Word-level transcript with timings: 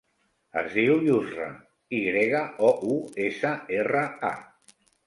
Es 0.61 0.69
diu 0.77 0.95
Yousra: 1.09 1.51
i 1.99 2.01
grega, 2.09 2.43
o, 2.71 2.73
u, 2.95 2.99
essa, 3.29 3.57
erra, 3.81 4.07
a. 4.35 4.79